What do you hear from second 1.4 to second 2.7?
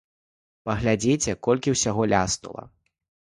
колькі ўсяго ляснула.